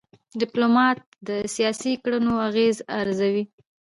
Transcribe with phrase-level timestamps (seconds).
[0.41, 0.97] ډيپلومات
[1.27, 3.43] د سیاسي کړنو اغېز ارزوي.